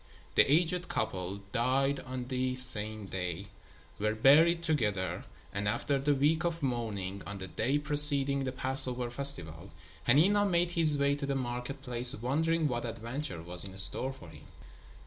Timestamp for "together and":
4.63-5.67